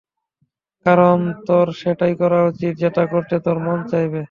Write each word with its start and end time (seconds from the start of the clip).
কারণ 0.85 1.17
তোর 1.47 1.67
সেটাই 1.81 2.13
করা 2.15 2.39
উচিত, 2.43 2.73
যেটা 2.77 3.03
করতে 3.13 3.35
তোর 3.45 3.57
মন 3.59 3.79
চাইবে। 3.91 4.19